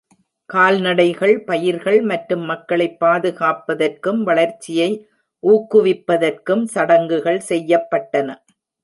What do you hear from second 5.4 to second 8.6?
ஊக்குவிப்பதற்கும் சடங்குகள் செய்யப்பட்டன.